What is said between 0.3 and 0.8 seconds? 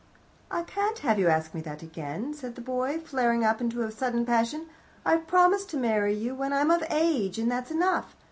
"I